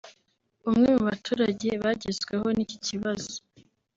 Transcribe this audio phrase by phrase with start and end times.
[0.69, 3.33] umwe mu baturage bagezweho n’ iki kibazo